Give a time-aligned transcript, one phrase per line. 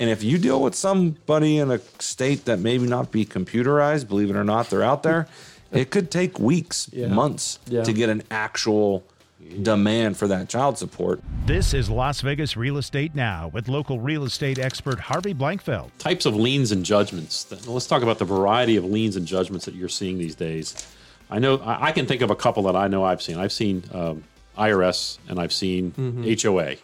[0.00, 4.30] And if you deal with somebody in a state that maybe not be computerized, believe
[4.30, 5.26] it or not, they're out there,
[5.72, 7.08] it could take weeks, Yeah.
[7.08, 7.82] months Yeah.
[7.82, 9.02] to get an actual
[9.62, 11.20] demand for that child support.
[11.46, 15.90] This is Las Vegas Real Estate Now with local real estate expert Harvey Blankfeld.
[15.98, 17.46] types of liens and judgments.
[17.66, 20.74] Let's talk about the variety of liens and judgments that you're seeing these days.
[21.30, 23.38] I know I I can think of a couple that I know I've seen.
[23.38, 24.22] I've seen um,
[24.58, 25.92] IRS and I've seen
[26.42, 26.74] HOA.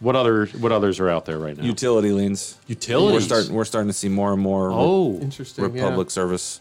[0.00, 1.64] What other what others are out there right now?
[1.64, 2.56] Utility liens.
[2.66, 3.12] Utilities.
[3.14, 3.52] We're starting.
[3.54, 4.70] We're starting to see more and more.
[4.72, 5.64] oh, Interesting.
[5.64, 6.60] Republic Service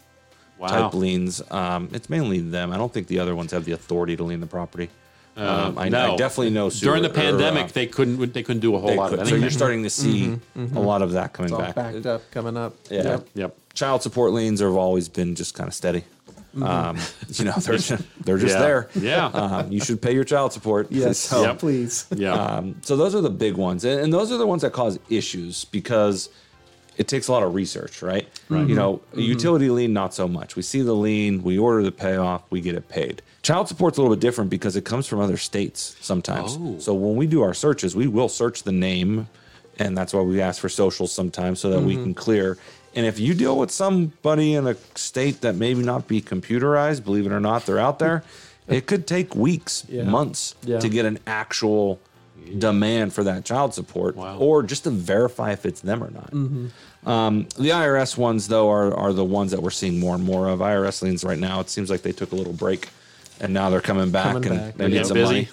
[0.60, 0.68] wow.
[0.68, 1.42] type liens.
[1.50, 2.72] Um, it's mainly them.
[2.74, 4.90] I don't think the other ones have the authority to lien the property.
[5.36, 6.14] Um, I, no.
[6.14, 8.80] I definitely know During the sewer- or, pandemic, uh, they couldn't they couldn't do a
[8.80, 9.42] whole they lot could- of so anything.
[9.42, 11.76] you're starting to see a lot of that coming It's all back.
[11.76, 12.76] backed up, coming up.
[12.92, 13.04] Yeah.
[13.04, 13.28] Yep.
[13.34, 13.58] Yep.
[13.74, 16.04] Child support liens have always been just kind of steady.
[16.62, 16.98] Um,
[17.30, 18.62] you know, they're just, they're just Yeah.
[18.62, 18.90] there.
[18.96, 19.26] Yeah.
[19.28, 20.92] Um, you should pay your child support.
[20.92, 21.18] Yes.
[21.18, 21.60] So, Yep.
[21.60, 22.06] Please.
[22.16, 22.34] Yeah.
[22.34, 25.00] um, so those are the big ones, and, and those are the ones that cause
[25.10, 26.30] issues because
[26.98, 28.28] it takes a lot of research, right?
[28.50, 28.68] Right.
[28.68, 30.56] You know, a utility lien, not so much.
[30.56, 33.24] We see the lien, we order the payoff, we get it paid.
[33.42, 36.56] Child support's a little bit different because it comes from other states sometimes.
[36.60, 36.78] Oh.
[36.80, 39.28] So when we do our searches, we will search the name,
[39.80, 42.60] and that's why we ask for socials sometimes so that we can clear.
[42.96, 47.26] And if you deal with somebody in a state that maybe not be computerized, believe
[47.26, 48.24] it or not, they're out there.
[48.68, 50.04] It could take weeks, Yeah.
[50.04, 50.80] months Yeah.
[50.80, 52.00] to get an actual
[52.60, 54.38] demand for that child support Wow.
[54.38, 56.32] or just to verify if it's them or not.
[57.10, 60.48] Um, the IRS ones, though, are, are the ones that we're seeing more and more
[60.48, 60.60] of.
[60.62, 62.90] IRS liens right now, it seems like they took a little break
[63.42, 64.78] and now they're coming back Coming and back.
[64.78, 65.26] they need some busy.
[65.34, 65.50] money.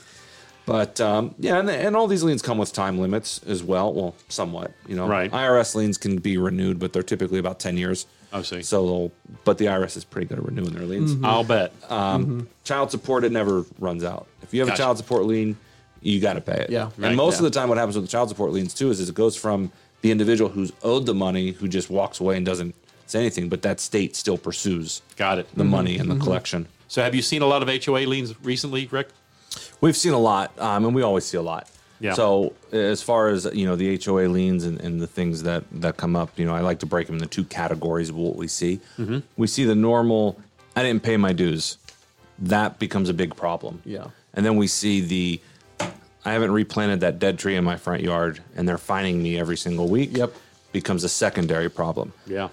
[0.71, 3.93] But um, yeah, and, and all these liens come with time limits as well.
[3.93, 5.09] Well, somewhat, you know.
[5.09, 5.29] Right.
[5.29, 8.07] IRS liens can be renewed, but they're typically about 10 years.
[8.33, 8.63] I see.
[8.63, 9.11] So,
[9.43, 11.17] but the IRS is pretty good at renewing their liens.
[11.25, 11.73] I'll bet.
[11.91, 14.29] Um, Child support, it never runs out.
[14.43, 14.81] If you have Gotcha.
[14.81, 15.57] a child support lien,
[16.03, 16.71] you got to pay it.
[16.71, 16.91] Yeah.
[17.03, 17.47] And most yeah.
[17.47, 19.35] of the time, what happens with the child support liens too is, is it goes
[19.35, 22.77] from the individual who's owed the money, who just walks away and doesn't
[23.07, 25.49] say anything, but that state still pursues Got it.
[25.57, 26.69] the money and the collection.
[26.87, 29.09] So have you seen a lot of HOA liens recently, Rick?
[29.81, 31.71] We've seen a lot, um, and we always see a lot.
[32.01, 32.15] Yeah.
[32.15, 35.97] So as far as you know, the HOA liens and, and the things that that
[35.99, 38.49] come up, you know, I like to break them into two categories of what we
[38.49, 38.81] see.
[38.99, 39.19] Mm-hmm.
[39.37, 40.41] We see the normal,
[40.75, 41.77] I didn't pay my dues.
[42.39, 43.83] That becomes a big problem.
[43.85, 44.07] Yeah.
[44.33, 45.41] And then we see the,
[46.25, 49.57] I haven't replanted that dead tree in my front yard, and they're fining me every
[49.57, 50.17] single week.
[50.17, 50.33] Yep.
[50.73, 52.13] Becomes a secondary problem.
[52.27, 52.49] Yeah.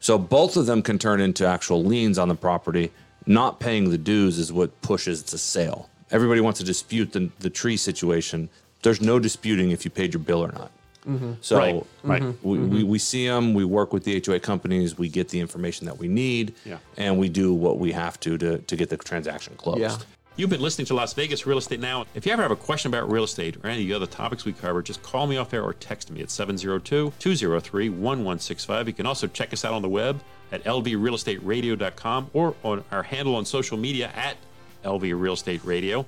[0.00, 2.90] So both of them can turn into actual liens on the property.
[3.26, 5.89] Not paying the dues is what pushes the sale.
[6.10, 8.48] Everybody wants to dispute the, the tree situation.
[8.82, 10.70] There's no disputing if you paid your bill or not.
[11.06, 11.32] Mm-hmm.
[11.40, 12.22] So Right, right.
[12.22, 12.48] Mm-hmm.
[12.48, 12.88] We, we, mm-hmm.
[12.88, 16.08] we see them, we work with the HOA companies, we get the information that we
[16.08, 16.78] need, Yeah.
[16.96, 19.80] and we do what we have to to, to get the transaction closed.
[19.80, 19.96] Yeah.
[20.36, 22.06] You've been listening to Las Vegas Real Estate Now.
[22.14, 24.44] If you ever have a question about real estate or any of the other topics
[24.44, 28.88] we cover, just call me off air or text me at 702 203 1165.
[28.88, 30.20] You can also check us out on the web
[30.52, 34.36] at lvrealestateradio.com or on our handle on social media at
[34.84, 36.06] LV Real Estate Radio.